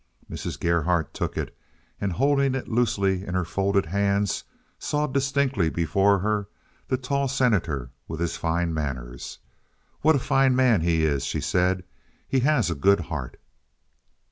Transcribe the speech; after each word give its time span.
Mrs. 0.27 0.59
Gerhardt 0.59 1.13
took 1.13 1.37
it, 1.37 1.55
and 1.99 2.13
holding 2.13 2.55
it 2.55 2.67
loosely 2.67 3.23
in 3.23 3.35
her 3.35 3.45
folded 3.45 3.85
hands, 3.85 4.43
saw 4.79 5.05
distinctly 5.05 5.69
before 5.69 6.17
her 6.17 6.47
the 6.87 6.97
tall 6.97 7.27
Senator 7.27 7.91
with 8.07 8.19
his 8.19 8.35
fine 8.35 8.73
manners. 8.73 9.37
"What 10.01 10.15
a 10.15 10.19
fine 10.19 10.55
man 10.55 10.81
he 10.81 11.05
is!" 11.05 11.23
she 11.23 11.39
said. 11.39 11.83
"He 12.27 12.39
has 12.39 12.71
a 12.71 12.73
good 12.73 12.99
heart." 13.13 13.39